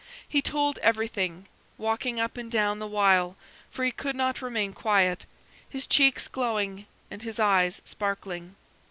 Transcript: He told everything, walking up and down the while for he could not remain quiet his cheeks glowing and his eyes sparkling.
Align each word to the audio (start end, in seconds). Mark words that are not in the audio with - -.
He 0.27 0.41
told 0.41 0.79
everything, 0.79 1.45
walking 1.77 2.19
up 2.19 2.35
and 2.35 2.51
down 2.51 2.79
the 2.79 2.87
while 2.87 3.37
for 3.69 3.85
he 3.85 3.91
could 3.91 4.15
not 4.15 4.41
remain 4.41 4.73
quiet 4.73 5.27
his 5.69 5.85
cheeks 5.85 6.27
glowing 6.27 6.87
and 7.11 7.21
his 7.21 7.37
eyes 7.39 7.83
sparkling. 7.85 8.55